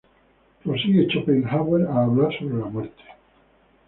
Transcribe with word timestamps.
Prosigue 0.63 1.07
Schopenhauer 1.11 1.85
a 1.87 2.05
hablar 2.05 2.35
sobre 2.35 2.57
la 2.57 2.65
muerte. 2.65 3.03